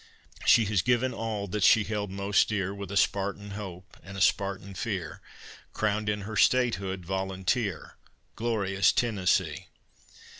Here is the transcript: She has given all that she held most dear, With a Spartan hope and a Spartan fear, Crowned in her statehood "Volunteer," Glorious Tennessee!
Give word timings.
She 0.47 0.65
has 0.65 0.81
given 0.81 1.13
all 1.13 1.45
that 1.49 1.61
she 1.61 1.83
held 1.83 2.09
most 2.09 2.49
dear, 2.49 2.73
With 2.73 2.89
a 2.89 2.97
Spartan 2.97 3.51
hope 3.51 3.97
and 4.01 4.17
a 4.17 4.19
Spartan 4.19 4.73
fear, 4.73 5.21
Crowned 5.73 6.09
in 6.09 6.21
her 6.21 6.35
statehood 6.35 7.05
"Volunteer," 7.05 7.97
Glorious 8.35 8.91
Tennessee! 8.91 9.67